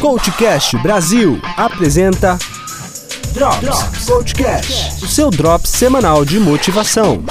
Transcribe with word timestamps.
Coachcast 0.00 0.76
Brasil 0.78 1.40
apresenta 1.56 2.38
Drops, 3.32 4.06
Coachcast, 4.06 5.04
o 5.04 5.08
seu 5.08 5.30
drops 5.30 5.70
semanal 5.70 6.24
de 6.24 6.38
motivação. 6.38 7.24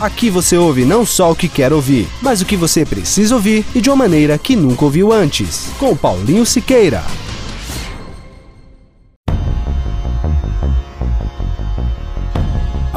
Aqui 0.00 0.30
você 0.30 0.56
ouve 0.56 0.84
não 0.84 1.04
só 1.04 1.30
o 1.30 1.36
que 1.36 1.48
quer 1.48 1.72
ouvir, 1.72 2.08
mas 2.20 2.40
o 2.40 2.44
que 2.44 2.56
você 2.56 2.84
precisa 2.84 3.34
ouvir 3.34 3.64
e 3.74 3.80
de 3.80 3.88
uma 3.88 3.96
maneira 3.96 4.38
que 4.38 4.56
nunca 4.56 4.84
ouviu 4.84 5.12
antes. 5.12 5.68
Com 5.78 5.96
Paulinho 5.96 6.46
Siqueira. 6.46 7.04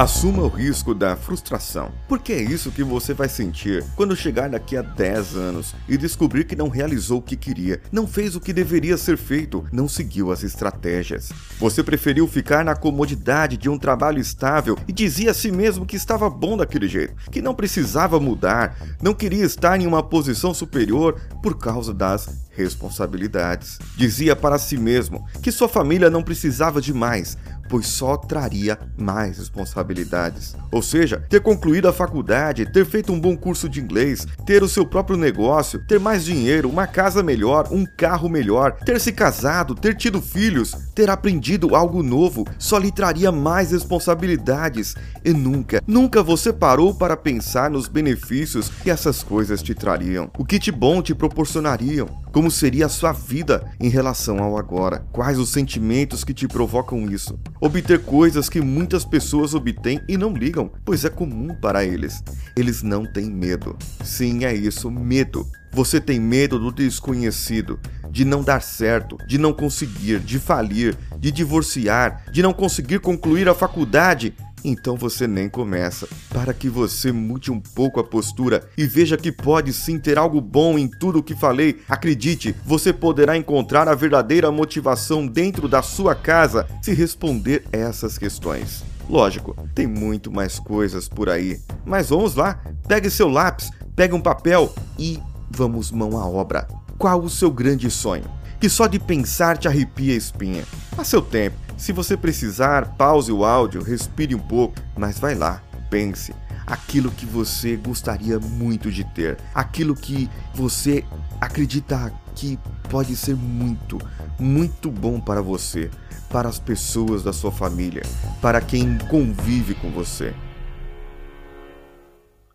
Assuma 0.01 0.41
o 0.41 0.47
risco 0.47 0.95
da 0.95 1.15
frustração, 1.15 1.91
porque 2.07 2.33
é 2.33 2.41
isso 2.41 2.71
que 2.71 2.83
você 2.83 3.13
vai 3.13 3.29
sentir 3.29 3.85
quando 3.95 4.15
chegar 4.15 4.49
daqui 4.49 4.75
a 4.75 4.81
10 4.81 5.35
anos 5.35 5.75
e 5.87 5.95
descobrir 5.95 6.45
que 6.45 6.55
não 6.55 6.69
realizou 6.69 7.19
o 7.19 7.21
que 7.21 7.35
queria, 7.35 7.79
não 7.91 8.07
fez 8.07 8.35
o 8.35 8.39
que 8.39 8.51
deveria 8.51 8.97
ser 8.97 9.15
feito, 9.15 9.63
não 9.71 9.87
seguiu 9.87 10.31
as 10.31 10.41
estratégias. 10.41 11.31
Você 11.59 11.83
preferiu 11.83 12.27
ficar 12.27 12.65
na 12.65 12.75
comodidade 12.75 13.57
de 13.57 13.69
um 13.69 13.77
trabalho 13.77 14.17
estável 14.17 14.75
e 14.87 14.91
dizia 14.91 15.29
a 15.29 15.35
si 15.35 15.51
mesmo 15.51 15.85
que 15.85 15.97
estava 15.97 16.27
bom 16.31 16.57
daquele 16.57 16.87
jeito, 16.87 17.13
que 17.29 17.39
não 17.39 17.53
precisava 17.53 18.19
mudar, 18.19 18.75
não 19.03 19.13
queria 19.13 19.45
estar 19.45 19.79
em 19.79 19.85
uma 19.85 20.01
posição 20.01 20.51
superior 20.51 21.21
por 21.43 21.59
causa 21.59 21.93
das 21.93 22.27
responsabilidades. 22.49 23.77
Dizia 23.95 24.35
para 24.35 24.57
si 24.57 24.77
mesmo 24.77 25.25
que 25.43 25.51
sua 25.51 25.69
família 25.69 26.09
não 26.09 26.23
precisava 26.23 26.81
de 26.81 26.91
mais, 26.91 27.37
pois 27.69 27.87
só 27.87 28.17
traria 28.17 28.77
mais 28.97 29.37
responsabilidades. 29.37 30.55
Ou 30.71 30.81
seja, 30.81 31.23
ter 31.29 31.41
concluído 31.41 31.87
a 31.87 31.93
faculdade, 31.93 32.65
ter 32.65 32.85
feito 32.85 33.11
um 33.11 33.19
bom 33.19 33.35
curso 33.35 33.67
de 33.69 33.79
inglês, 33.79 34.27
ter 34.45 34.63
o 34.63 34.69
seu 34.69 34.85
próprio 34.85 35.17
negócio, 35.17 35.85
ter 35.87 35.99
mais 35.99 36.23
dinheiro, 36.25 36.69
uma 36.69 36.87
casa 36.87 37.23
melhor, 37.23 37.67
um 37.71 37.85
carro 37.85 38.29
melhor, 38.29 38.73
ter 38.85 38.99
se 38.99 39.11
casado, 39.11 39.75
ter 39.75 39.95
tido 39.95 40.21
filhos, 40.21 40.75
ter 40.93 41.09
aprendido 41.09 41.75
algo 41.75 42.03
novo, 42.03 42.45
só 42.57 42.77
lhe 42.77 42.91
traria 42.91 43.31
mais 43.31 43.71
responsabilidades. 43.71 44.95
E 45.23 45.31
nunca, 45.31 45.81
nunca 45.87 46.23
você 46.23 46.51
parou 46.51 46.93
para 46.93 47.17
pensar 47.17 47.69
nos 47.69 47.87
benefícios 47.87 48.69
que 48.69 48.89
essas 48.89 49.23
coisas 49.23 49.61
te 49.61 49.73
trariam. 49.73 50.29
O 50.37 50.45
que 50.45 50.59
de 50.59 50.71
bom 50.71 51.01
te 51.01 51.13
proporcionariam? 51.13 52.20
Como 52.31 52.49
seria 52.49 52.85
a 52.85 52.89
sua 52.89 53.11
vida 53.11 53.69
em 53.77 53.89
relação 53.89 54.39
ao 54.39 54.57
agora? 54.57 55.05
Quais 55.11 55.37
os 55.37 55.49
sentimentos 55.49 56.23
que 56.23 56.33
te 56.33 56.47
provocam 56.47 57.09
isso? 57.09 57.37
obter 57.59 58.03
coisas 58.03 58.49
que 58.49 58.59
muitas 58.59 59.05
pessoas 59.05 59.53
obtêm 59.53 60.01
e 60.07 60.17
não 60.17 60.33
ligam, 60.33 60.71
pois 60.83 61.05
é 61.05 61.09
comum 61.09 61.53
para 61.61 61.85
eles. 61.85 62.23
Eles 62.57 62.81
não 62.81 63.05
têm 63.05 63.29
medo. 63.29 63.77
Sim, 64.03 64.45
é 64.45 64.53
isso, 64.53 64.89
medo. 64.89 65.45
Você 65.73 66.01
tem 66.01 66.19
medo 66.19 66.57
do 66.57 66.71
desconhecido, 66.71 67.79
de 68.09 68.25
não 68.25 68.43
dar 68.43 68.61
certo, 68.61 69.17
de 69.27 69.37
não 69.37 69.53
conseguir, 69.53 70.19
de 70.19 70.39
falir, 70.39 70.97
de 71.17 71.31
divorciar, 71.31 72.25
de 72.31 72.41
não 72.41 72.51
conseguir 72.51 72.99
concluir 72.99 73.47
a 73.47 73.53
faculdade 73.53 74.33
então 74.63 74.95
você 74.95 75.27
nem 75.27 75.49
começa. 75.49 76.07
Para 76.29 76.53
que 76.53 76.69
você 76.69 77.11
mude 77.11 77.51
um 77.51 77.59
pouco 77.59 77.99
a 77.99 78.03
postura 78.03 78.67
e 78.77 78.85
veja 78.85 79.17
que 79.17 79.31
pode 79.31 79.73
sim 79.73 79.99
ter 79.99 80.17
algo 80.17 80.41
bom 80.41 80.77
em 80.77 80.87
tudo 80.87 81.19
o 81.19 81.23
que 81.23 81.35
falei, 81.35 81.81
acredite, 81.87 82.55
você 82.65 82.91
poderá 82.93 83.35
encontrar 83.37 83.87
a 83.87 83.95
verdadeira 83.95 84.51
motivação 84.51 85.25
dentro 85.25 85.67
da 85.67 85.81
sua 85.81 86.15
casa 86.15 86.67
se 86.81 86.93
responder 86.93 87.63
essas 87.71 88.17
questões. 88.17 88.83
Lógico, 89.09 89.55
tem 89.75 89.87
muito 89.87 90.31
mais 90.31 90.57
coisas 90.59 91.09
por 91.09 91.29
aí, 91.29 91.59
mas 91.85 92.09
vamos 92.09 92.35
lá, 92.35 92.61
pegue 92.87 93.09
seu 93.09 93.27
lápis, 93.27 93.69
pegue 93.95 94.13
um 94.13 94.21
papel 94.21 94.73
e 94.97 95.19
vamos 95.49 95.91
mão 95.91 96.17
à 96.17 96.25
obra. 96.25 96.67
Qual 96.97 97.19
o 97.21 97.29
seu 97.29 97.51
grande 97.51 97.89
sonho? 97.89 98.23
Que 98.59 98.69
só 98.69 98.87
de 98.87 98.99
pensar 98.99 99.57
te 99.57 99.67
arrepia 99.67 100.13
a 100.13 100.17
espinha. 100.17 100.63
A 100.97 101.03
seu 101.03 101.21
tempo, 101.21 101.57
se 101.81 101.91
você 101.91 102.15
precisar, 102.15 102.95
pause 102.95 103.31
o 103.31 103.43
áudio, 103.43 103.81
respire 103.81 104.35
um 104.35 104.39
pouco, 104.39 104.75
mas 104.95 105.17
vai 105.17 105.33
lá, 105.33 105.63
pense 105.89 106.31
aquilo 106.67 107.09
que 107.09 107.25
você 107.25 107.75
gostaria 107.75 108.39
muito 108.39 108.91
de 108.91 109.03
ter, 109.03 109.39
aquilo 109.51 109.95
que 109.95 110.29
você 110.53 111.03
acredita 111.41 112.13
que 112.35 112.59
pode 112.87 113.15
ser 113.15 113.35
muito, 113.35 113.97
muito 114.39 114.91
bom 114.91 115.19
para 115.19 115.41
você, 115.41 115.89
para 116.29 116.47
as 116.47 116.59
pessoas 116.59 117.23
da 117.23 117.33
sua 117.33 117.51
família, 117.51 118.03
para 118.39 118.61
quem 118.61 118.99
convive 119.09 119.73
com 119.73 119.89
você. 119.89 120.35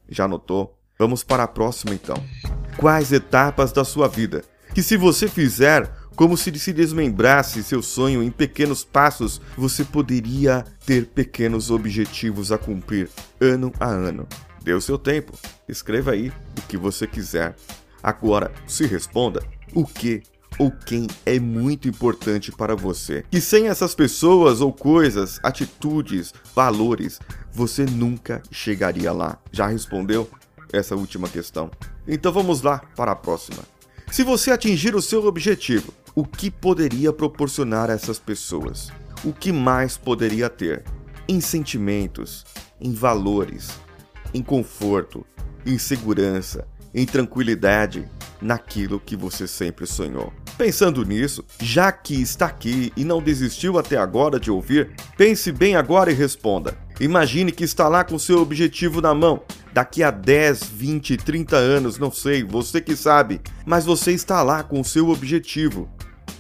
Já 0.09 0.29
notou? 0.29 0.79
Vamos 0.97 1.25
para 1.25 1.43
a 1.43 1.49
próxima 1.49 1.93
então. 1.93 2.17
Quais 2.77 3.11
etapas 3.11 3.73
da 3.73 3.85
sua 3.85 4.07
vida 4.07 4.45
que 4.73 4.83
se 4.83 4.97
você 4.97 5.27
fizer 5.27 5.91
como 6.17 6.35
se 6.35 6.59
se 6.59 6.73
desmembrasse 6.73 7.63
seu 7.63 7.83
sonho 7.83 8.23
em 8.23 8.31
pequenos 8.31 8.83
passos, 8.83 9.41
você 9.57 9.85
poderia 9.85 10.65
ter 10.87 11.07
pequenos 11.07 11.71
objetivos 11.71 12.51
a 12.51 12.57
cumprir 12.57 13.11
ano 13.39 13.71
a 13.79 13.87
ano. 13.87 14.27
Dê 14.65 14.73
o 14.73 14.81
seu 14.81 14.99
tempo. 14.99 15.39
Escreva 15.69 16.13
aí 16.13 16.33
o 16.59 16.63
que 16.63 16.79
você 16.79 17.07
quiser. 17.07 17.55
Agora, 18.03 18.51
se 18.67 18.87
responda 18.87 19.43
o 19.75 19.85
que 19.85 20.23
ou 20.59 20.71
quem 20.71 21.07
é 21.27 21.39
muito 21.39 21.87
importante 21.87 22.51
para 22.51 22.75
você. 22.75 23.23
E 23.31 23.39
sem 23.39 23.69
essas 23.69 23.95
pessoas 23.95 24.63
ou 24.63 24.73
coisas, 24.73 25.39
atitudes, 25.43 26.33
valores, 26.55 27.21
você 27.53 27.85
nunca 27.85 28.43
chegaria 28.51 29.13
lá. 29.13 29.39
Já 29.53 29.67
respondeu 29.67 30.31
essa 30.73 30.97
última 30.97 31.29
questão? 31.29 31.71
Então 32.09 32.33
vamos 32.33 32.63
lá 32.63 32.79
para 32.97 33.13
a 33.13 33.17
próxima. 33.17 33.63
Se 34.11 34.23
você 34.23 34.51
atingir 34.51 34.95
o 34.95 35.03
seu 35.03 35.27
objetivo, 35.27 35.93
o 36.19 36.25
que 36.25 36.51
poderia 36.51 37.13
proporcionar 37.13 37.91
a 37.91 37.93
essas 37.93 38.19
pessoas? 38.19 38.91
O 39.23 39.35
que 39.35 39.53
mais 39.53 39.99
poderia 39.99 40.49
ter? 40.49 40.83
Em 41.29 41.43
sentimentos, 41.43 42.47
em 42.81 42.95
valores, 42.95 43.79
em 44.33 44.43
conforto, 44.43 45.27
em 45.67 45.77
segurança, 45.77 46.67
em 46.95 47.05
tranquilidade, 47.05 48.09
naquilo 48.41 48.99
que 48.99 49.15
você 49.15 49.47
sempre 49.47 49.87
sonhou. 49.87 50.33
Pensando 50.57 51.05
nisso, 51.05 51.45
já 51.61 51.93
que 51.93 52.15
está 52.15 52.47
aqui 52.47 52.91
e 52.97 53.05
não 53.05 53.21
desistiu 53.21 53.79
até 53.79 53.99
agora 53.99 54.41
de 54.41 54.51
ouvir, 54.51 54.93
pense 55.19 55.53
bem 55.53 55.77
agora 55.77 56.11
e 56.11 56.15
responda. 56.15 56.79
Imagine 56.99 57.53
que 57.53 57.65
está 57.65 57.89
lá 57.89 58.03
com 58.03 58.19
seu 58.19 58.41
objetivo 58.41 59.03
na 59.03 59.15
mão. 59.15 59.43
Daqui 59.71 60.03
a 60.03 60.11
10, 60.11 60.65
20, 60.65 61.19
30 61.19 61.57
anos, 61.57 61.99
não 61.99 62.11
sei, 62.11 62.43
você 62.43 62.81
que 62.81 62.97
sabe, 62.97 63.43
mas 63.67 63.85
você 63.85 64.13
está 64.13 64.43
lá 64.43 64.63
com 64.63 64.81
o 64.81 64.85
seu 64.85 65.11
objetivo 65.11 65.91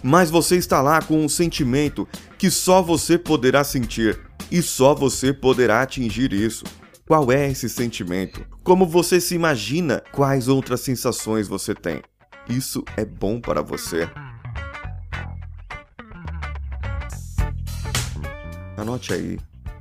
mas 0.07 0.31
você 0.31 0.55
está 0.55 0.81
lá 0.81 1.03
com 1.03 1.25
um 1.25 1.29
sentimento 1.29 2.07
que 2.39 2.49
só 2.49 2.81
você 2.81 3.19
poderá 3.19 3.65
sentir 3.65 4.17
e 4.53 4.63
só 4.63 4.95
você 4.95 5.33
poderá 5.33 5.83
atingir 5.83 6.33
isso. 6.33 6.63
Qual 7.05 7.33
é 7.33 7.51
esse 7.51 7.69
sentimento? 7.69 8.47
Como 8.63 8.87
você 8.87 9.21
se 9.21 9.35
imagina? 9.35 10.01
Quais 10.13 10.47
outras 10.47 10.83
sensações 10.83 11.49
você 11.49 11.75
tem? 11.75 12.03
Isso 12.49 12.85
é 12.97 13.05
bom 13.05 13.41
para 13.41 13.63
você? 13.63 14.09
Anote 18.77 19.13
aí, 19.13 19.41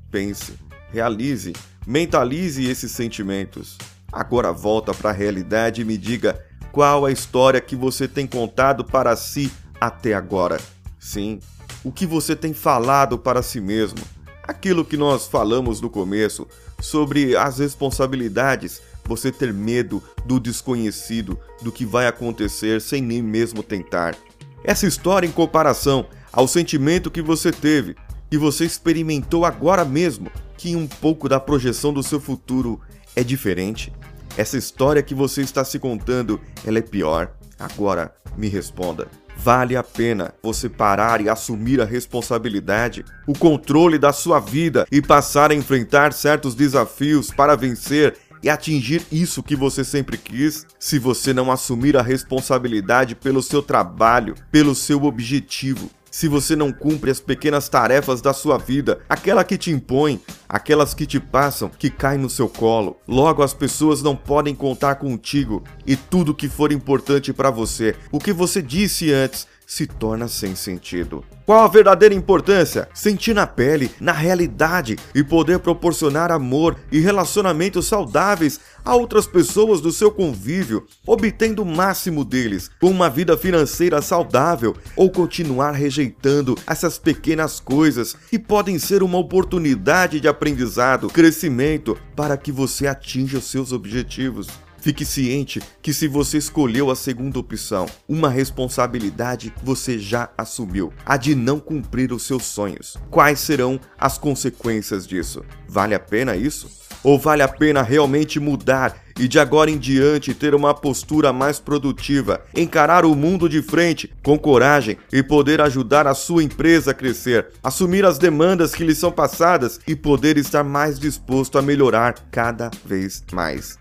pense, 0.09 0.53
realize, 0.91 1.53
mentalize 1.85 2.67
esses 2.67 2.91
sentimentos. 2.91 3.77
Agora 4.11 4.51
volta 4.51 4.91
para 4.91 5.11
a 5.11 5.13
realidade 5.13 5.83
e 5.83 5.85
me 5.85 5.99
diga 5.99 6.43
qual 6.71 7.05
a 7.05 7.11
história 7.11 7.61
que 7.61 7.75
você 7.75 8.07
tem 8.07 8.25
contado 8.25 8.83
para 8.83 9.15
si 9.15 9.51
até 9.87 10.13
agora. 10.13 10.59
Sim, 10.99 11.39
o 11.83 11.91
que 11.91 12.05
você 12.05 12.35
tem 12.35 12.53
falado 12.53 13.17
para 13.17 13.41
si 13.41 13.61
mesmo. 13.61 13.99
Aquilo 14.43 14.85
que 14.85 14.97
nós 14.97 15.27
falamos 15.27 15.81
no 15.81 15.89
começo 15.89 16.47
sobre 16.79 17.35
as 17.35 17.59
responsabilidades, 17.59 18.81
você 19.03 19.31
ter 19.31 19.53
medo 19.53 20.03
do 20.25 20.39
desconhecido, 20.39 21.39
do 21.61 21.71
que 21.71 21.85
vai 21.85 22.07
acontecer 22.07 22.81
sem 22.81 23.01
nem 23.01 23.21
mesmo 23.21 23.63
tentar. 23.63 24.15
Essa 24.63 24.87
história 24.87 25.27
em 25.27 25.31
comparação 25.31 26.07
ao 26.31 26.47
sentimento 26.47 27.11
que 27.11 27.21
você 27.21 27.51
teve, 27.51 27.95
que 28.29 28.37
você 28.37 28.65
experimentou 28.65 29.45
agora 29.45 29.85
mesmo, 29.85 30.31
que 30.57 30.75
um 30.75 30.87
pouco 30.87 31.29
da 31.29 31.39
projeção 31.39 31.93
do 31.93 32.03
seu 32.03 32.19
futuro 32.19 32.81
é 33.15 33.23
diferente. 33.23 33.93
Essa 34.37 34.57
história 34.57 35.01
que 35.01 35.15
você 35.15 35.41
está 35.41 35.63
se 35.63 35.79
contando, 35.79 36.41
ela 36.65 36.79
é 36.79 36.81
pior. 36.81 37.31
Agora, 37.59 38.13
me 38.37 38.47
responda. 38.47 39.07
Vale 39.37 39.75
a 39.75 39.83
pena 39.83 40.33
você 40.41 40.69
parar 40.69 41.21
e 41.21 41.29
assumir 41.29 41.81
a 41.81 41.85
responsabilidade, 41.85 43.03
o 43.27 43.37
controle 43.37 43.97
da 43.97 44.13
sua 44.13 44.39
vida 44.39 44.87
e 44.91 45.01
passar 45.01 45.51
a 45.51 45.55
enfrentar 45.55 46.13
certos 46.13 46.55
desafios 46.55 47.31
para 47.31 47.55
vencer 47.55 48.15
e 48.41 48.49
atingir 48.49 49.05
isso 49.11 49.41
que 49.41 49.55
você 49.55 49.83
sempre 49.83 50.17
quis, 50.17 50.67
se 50.79 50.99
você 50.99 51.33
não 51.33 51.51
assumir 51.51 51.97
a 51.97 52.01
responsabilidade 52.01 53.15
pelo 53.15 53.41
seu 53.41 53.61
trabalho, 53.61 54.35
pelo 54.51 54.75
seu 54.75 55.03
objetivo, 55.03 55.89
se 56.15 56.29
você 56.29 56.55
não 56.55 56.71
cumpre 56.71 57.11
as 57.11 57.19
pequenas 57.19 57.67
tarefas 57.67 58.21
da 58.21 58.31
sua 58.31 58.57
vida, 58.57 59.01
aquela 59.09 59.43
que 59.43 59.57
te 59.57 59.69
impõe, 59.69 60.21
aquelas 60.47 60.93
que 60.93 61.05
te 61.05 61.19
passam, 61.19 61.67
que 61.67 61.89
caem 61.89 62.21
no 62.21 62.29
seu 62.29 62.47
colo. 62.47 62.95
Logo 63.05 63.43
as 63.43 63.53
pessoas 63.53 64.01
não 64.01 64.15
podem 64.15 64.55
contar 64.55 64.95
contigo 64.95 65.61
e 65.85 65.97
tudo 65.97 66.33
que 66.33 66.47
for 66.47 66.71
importante 66.71 67.33
para 67.33 67.51
você, 67.51 67.97
o 68.13 68.17
que 68.17 68.31
você 68.31 68.61
disse 68.61 69.11
antes, 69.11 69.45
se 69.65 69.87
torna 69.87 70.27
sem 70.27 70.55
sentido. 70.55 71.23
Qual 71.45 71.63
a 71.63 71.67
verdadeira 71.67 72.15
importância? 72.15 72.89
Sentir 72.93 73.33
na 73.33 73.45
pele, 73.45 73.91
na 73.99 74.11
realidade 74.11 74.97
e 75.13 75.23
poder 75.23 75.59
proporcionar 75.59 76.31
amor 76.31 76.75
e 76.91 76.99
relacionamentos 76.99 77.85
saudáveis 77.85 78.59
a 78.83 78.95
outras 78.95 79.27
pessoas 79.27 79.79
do 79.79 79.91
seu 79.91 80.11
convívio, 80.11 80.85
obtendo 81.05 81.61
o 81.61 81.65
máximo 81.65 82.25
deles 82.25 82.69
com 82.79 82.89
uma 82.89 83.09
vida 83.09 83.37
financeira 83.37 84.01
saudável 84.01 84.75
ou 84.95 85.09
continuar 85.09 85.71
rejeitando 85.71 86.57
essas 86.65 86.97
pequenas 86.97 87.59
coisas 87.59 88.15
que 88.29 88.39
podem 88.39 88.79
ser 88.79 89.03
uma 89.03 89.17
oportunidade 89.17 90.19
de 90.19 90.27
aprendizado, 90.27 91.09
crescimento 91.09 91.97
para 92.15 92.37
que 92.37 92.51
você 92.51 92.87
atinja 92.87 93.37
os 93.37 93.45
seus 93.45 93.71
objetivos. 93.71 94.47
Fique 94.85 95.03
ciente 95.03 95.59
que 95.81 95.91
se 95.91 96.07
você 96.07 96.37
escolheu 96.37 96.91
a 96.91 96.95
segunda 96.95 97.39
opção, 97.39 97.87
uma 98.07 98.29
responsabilidade 98.29 99.51
você 99.63 99.97
já 99.97 100.29
assumiu, 100.37 100.93
a 101.03 101.17
de 101.17 101.33
não 101.33 101.59
cumprir 101.59 102.13
os 102.13 102.21
seus 102.21 102.43
sonhos. 102.43 102.95
Quais 103.09 103.39
serão 103.39 103.79
as 103.97 104.19
consequências 104.19 105.07
disso? 105.07 105.43
Vale 105.67 105.95
a 105.95 105.99
pena 105.99 106.35
isso? 106.35 106.69
Ou 107.03 107.17
vale 107.17 107.41
a 107.41 107.47
pena 107.47 107.81
realmente 107.81 108.39
mudar 108.39 108.95
e 109.19 109.27
de 109.27 109.39
agora 109.39 109.71
em 109.71 109.77
diante 109.79 110.35
ter 110.35 110.53
uma 110.53 110.71
postura 110.71 111.33
mais 111.33 111.57
produtiva, 111.57 112.41
encarar 112.55 113.05
o 113.05 113.15
mundo 113.15 113.49
de 113.49 113.63
frente 113.63 114.13
com 114.21 114.37
coragem 114.37 114.97
e 115.11 115.23
poder 115.23 115.61
ajudar 115.61 116.05
a 116.05 116.13
sua 116.13 116.43
empresa 116.43 116.91
a 116.91 116.93
crescer, 116.93 117.47
assumir 117.63 118.05
as 118.05 118.19
demandas 118.19 118.75
que 118.75 118.83
lhe 118.83 118.93
são 118.93 119.11
passadas 119.11 119.79
e 119.87 119.95
poder 119.95 120.37
estar 120.37 120.63
mais 120.63 120.99
disposto 120.99 121.57
a 121.57 121.61
melhorar 121.63 122.13
cada 122.29 122.69
vez 122.85 123.23
mais? 123.31 123.79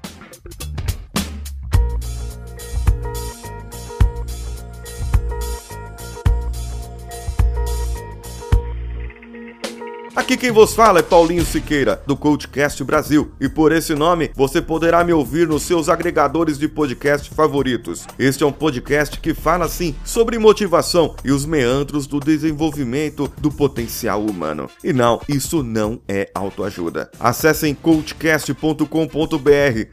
Aqui 10.17 10.37
quem 10.37 10.53
vos 10.53 10.75
fala 10.75 11.01
é 11.01 11.03
Paulinho 11.03 11.45
Siqueira, 11.45 12.01
do 12.07 12.17
Coachcast 12.17 12.85
Brasil, 12.85 13.33
e 13.41 13.49
por 13.49 13.73
esse 13.73 13.97
nome 13.97 14.31
você 14.33 14.63
poderá 14.63 15.03
me 15.03 15.13
ouvir 15.13 15.49
nos 15.49 15.65
seus 15.65 15.89
agregadores 15.89 16.57
de 16.57 16.69
podcast 16.69 17.29
favoritos. 17.31 18.07
Este 18.17 18.45
é 18.45 18.47
um 18.47 18.53
podcast 18.53 19.19
que 19.19 19.35
fala 19.35 19.69
sim 19.69 19.93
sobre 20.05 20.39
motivação 20.39 21.17
e 21.25 21.33
os 21.33 21.45
meandros 21.45 22.07
do 22.07 22.21
desenvolvimento 22.21 23.29
do 23.39 23.51
potencial 23.51 24.25
humano. 24.25 24.71
E 24.85 24.93
não, 24.93 25.21
isso 25.29 25.65
não 25.65 26.01
é 26.07 26.31
autoajuda. 26.33 27.11
Acessem 27.19 27.75
coachcast.com.br 27.75 28.87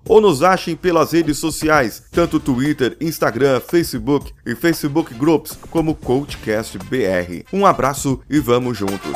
ou 0.07 0.21
nos 0.21 0.43
achem 0.43 0.75
pelas 0.75 1.13
redes 1.13 1.39
sociais, 1.39 2.03
tanto 2.11 2.39
Twitter, 2.39 2.95
Instagram, 3.01 3.59
Facebook 3.59 4.31
e 4.45 4.53
Facebook 4.53 5.15
Groups 5.15 5.57
como 5.71 5.95
Coachcast 5.95 6.77
BR. 6.77 7.43
Um 7.51 7.65
abraço 7.65 8.21
e 8.29 8.39
vamos 8.39 8.77
juntos. 8.77 9.15